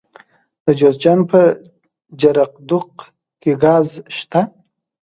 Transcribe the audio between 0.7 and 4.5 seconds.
جوزجان په جرقدوق کې ګاز شته.